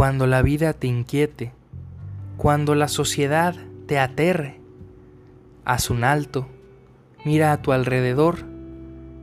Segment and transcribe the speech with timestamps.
[0.00, 1.52] cuando la vida te inquiete,
[2.38, 4.58] cuando la sociedad te aterre,
[5.66, 6.48] haz un alto,
[7.26, 8.38] mira a tu alrededor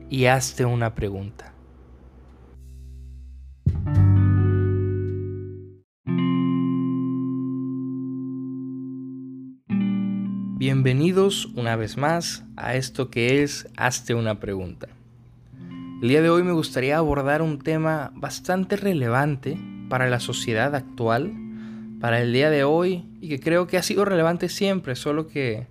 [0.08, 1.52] y hazte una pregunta.
[10.58, 14.86] Bienvenidos una vez más a esto que es Hazte una pregunta.
[16.00, 21.32] El día de hoy me gustaría abordar un tema bastante relevante para la sociedad actual,
[22.00, 25.66] para el día de hoy y que creo que ha sido relevante siempre, solo que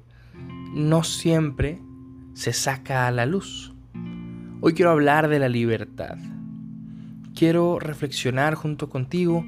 [0.74, 1.80] no siempre
[2.34, 3.74] se saca a la luz.
[4.62, 6.18] Hoy quiero hablar de la libertad.
[7.36, 9.46] Quiero reflexionar junto contigo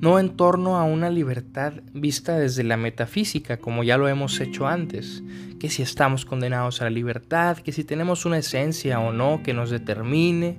[0.00, 4.66] no en torno a una libertad vista desde la metafísica, como ya lo hemos hecho
[4.66, 5.22] antes,
[5.58, 9.54] que si estamos condenados a la libertad, que si tenemos una esencia o no que
[9.54, 10.58] nos determine,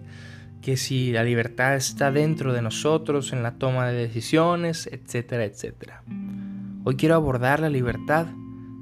[0.66, 6.02] que si la libertad está dentro de nosotros en la toma de decisiones, etcétera, etcétera.
[6.84, 8.26] Hoy quiero abordar la libertad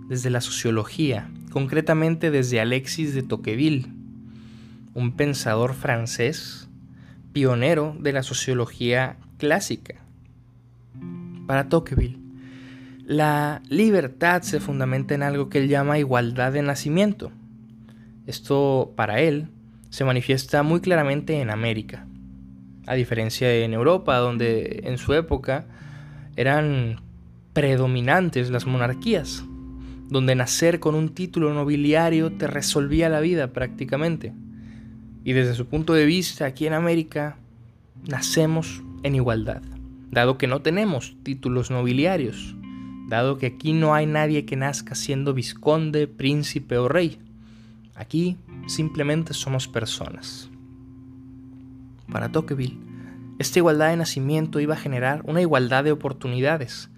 [0.07, 3.87] desde la sociología, concretamente desde Alexis de Tocqueville,
[4.93, 6.69] un pensador francés
[7.33, 9.95] pionero de la sociología clásica
[11.47, 12.17] para Tocqueville.
[13.05, 17.33] La libertad se fundamenta en algo que él llama igualdad de nacimiento.
[18.25, 19.49] Esto para él
[19.93, 22.07] se manifiesta muy claramente en América,
[22.87, 25.67] a diferencia de en Europa, donde en su época
[26.35, 26.99] eran
[27.53, 29.43] predominantes las monarquías,
[30.09, 34.33] donde nacer con un título nobiliario te resolvía la vida prácticamente.
[35.23, 37.37] Y desde su punto de vista, aquí en América,
[38.07, 39.61] nacemos en igualdad
[40.09, 42.55] dado que no tenemos títulos nobiliarios,
[43.07, 47.17] dado que aquí no hay nadie que nazca siendo vizconde, príncipe o rey.
[47.95, 50.49] Aquí simplemente somos personas.
[52.11, 52.79] Para Tocqueville,
[53.39, 56.89] esta igualdad de nacimiento iba a generar una igualdad de oportunidades.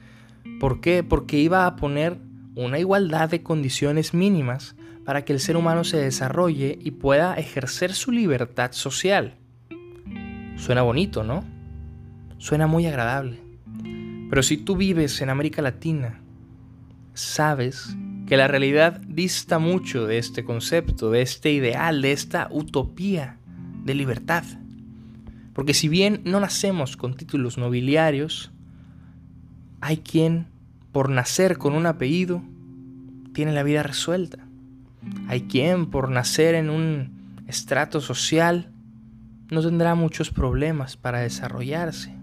[0.59, 1.03] ¿Por qué?
[1.03, 2.19] Porque iba a poner
[2.55, 4.75] una igualdad de condiciones mínimas
[5.05, 9.35] para que el ser humano se desarrolle y pueda ejercer su libertad social.
[10.57, 11.43] Suena bonito, ¿no?
[12.37, 13.39] Suena muy agradable.
[14.29, 16.21] Pero si tú vives en América Latina,
[17.13, 17.95] sabes
[18.25, 23.37] que la realidad dista mucho de este concepto, de este ideal, de esta utopía
[23.83, 24.43] de libertad.
[25.53, 28.51] Porque si bien no nacemos con títulos nobiliarios,
[29.79, 30.47] hay quien,
[30.91, 32.41] por nacer con un apellido,
[33.33, 34.39] tiene la vida resuelta.
[35.27, 38.71] Hay quien, por nacer en un estrato social,
[39.51, 42.15] no tendrá muchos problemas para desarrollarse.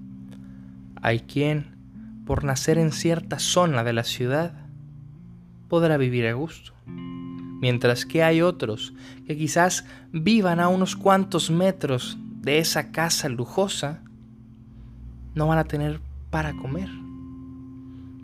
[1.00, 1.76] Hay quien,
[2.26, 4.61] por nacer en cierta zona de la ciudad,
[5.72, 8.92] podrá vivir a gusto, mientras que hay otros
[9.26, 14.02] que quizás vivan a unos cuantos metros de esa casa lujosa,
[15.34, 16.90] no van a tener para comer,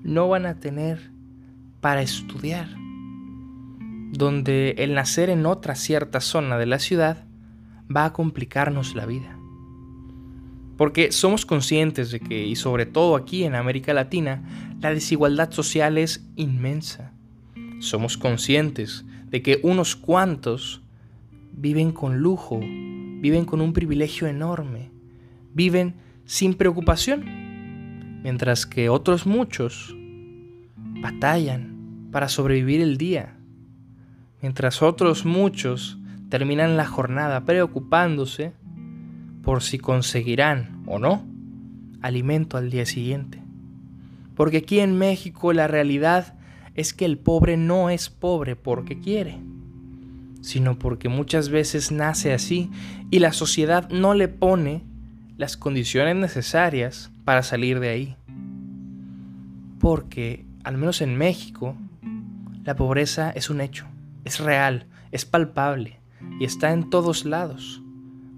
[0.03, 1.11] no van a tener
[1.81, 2.69] para estudiar,
[4.13, 7.25] donde el nacer en otra cierta zona de la ciudad
[7.91, 9.39] va a complicarnos la vida.
[10.77, 15.97] Porque somos conscientes de que, y sobre todo aquí en América Latina, la desigualdad social
[15.97, 17.15] es inmensa.
[17.81, 20.83] Somos conscientes de que unos cuantos
[21.53, 24.91] viven con lujo, viven con un privilegio enorme,
[25.55, 25.95] viven
[26.25, 29.95] sin preocupación, mientras que otros muchos
[31.01, 33.37] batallan para sobrevivir el día,
[34.43, 38.53] mientras otros muchos terminan la jornada preocupándose
[39.43, 41.25] por si conseguirán o no
[42.03, 43.43] alimento al día siguiente.
[44.35, 46.38] Porque aquí en México la realidad
[46.79, 49.41] es que el pobre no es pobre porque quiere,
[50.43, 52.71] sino porque muchas veces nace así
[53.11, 54.85] y la sociedad no le pone
[55.37, 58.17] las condiciones necesarias para salir de ahí.
[59.81, 61.75] Porque, al menos en México,
[62.63, 63.87] la pobreza es un hecho,
[64.25, 65.99] es real, es palpable
[66.39, 67.83] y está en todos lados,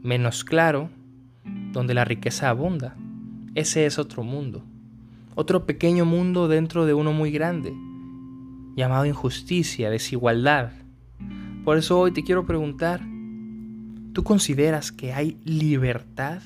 [0.02, 0.88] menos claro
[1.72, 2.96] donde la riqueza abunda.
[3.54, 4.64] Ese es otro mundo,
[5.34, 7.74] otro pequeño mundo dentro de uno muy grande,
[8.80, 10.72] llamado injusticia, desigualdad.
[11.64, 13.00] Por eso hoy te quiero preguntar,
[14.14, 16.40] ¿tú consideras que hay libertad?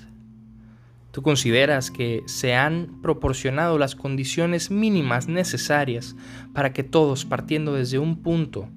[1.13, 6.17] ¿Tú consideras que se han proporcionado las condiciones mínimas necesarias
[6.53, 8.69] para que todos, partiendo desde un punto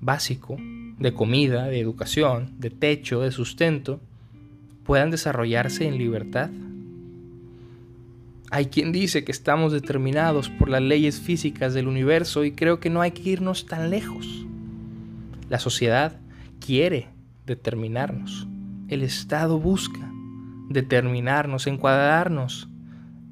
[0.00, 0.56] básico,
[1.00, 4.00] de comida, de educación, de techo, de sustento,
[4.84, 6.50] puedan desarrollarse en libertad.
[8.54, 12.90] Hay quien dice que estamos determinados por las leyes físicas del universo y creo que
[12.90, 14.44] no hay que irnos tan lejos.
[15.48, 16.20] La sociedad
[16.60, 17.08] quiere
[17.46, 18.46] determinarnos.
[18.88, 20.12] El Estado busca
[20.68, 22.68] determinarnos, encuadrarnos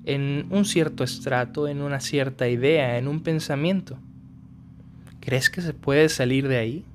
[0.06, 3.98] en un cierto estrato, en una cierta idea, en un pensamiento.
[5.20, 6.86] ¿Crees que se puede salir de ahí?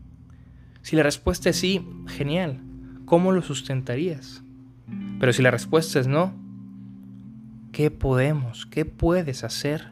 [0.81, 2.59] Si la respuesta es sí, genial.
[3.05, 4.41] ¿Cómo lo sustentarías?
[5.19, 6.33] Pero si la respuesta es no,
[7.75, 9.91] ¿qué podemos, qué puedes hacer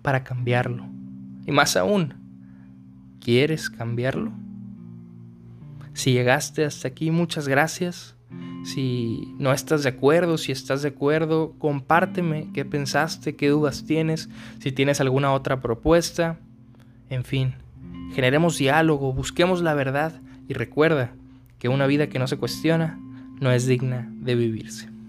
[0.00, 0.86] para cambiarlo?
[1.44, 2.14] Y más aún,
[3.18, 4.30] ¿quieres cambiarlo?
[5.92, 8.14] Si llegaste hasta aquí, muchas gracias.
[8.62, 14.28] Si no estás de acuerdo, si estás de acuerdo, compárteme qué pensaste, qué dudas tienes,
[14.60, 16.38] si tienes alguna otra propuesta.
[17.08, 17.56] En fin,
[18.14, 21.10] generemos diálogo, busquemos la verdad y recuerda
[21.58, 23.00] que una vida que no se cuestiona
[23.40, 24.99] no es digna de vivirse.